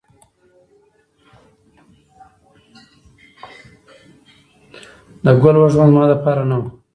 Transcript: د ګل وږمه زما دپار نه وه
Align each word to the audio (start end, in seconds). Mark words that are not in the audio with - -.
د 5.23 5.25
ګل 5.41 5.55
وږمه 5.57 5.87
زما 5.91 6.03
دپار 6.11 6.37
نه 6.49 6.55
وه 6.61 6.69